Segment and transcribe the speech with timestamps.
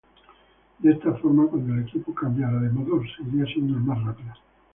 [0.79, 4.33] De esta forma cuando el equipo cambiara de modo, seguiría siendo el más rápido.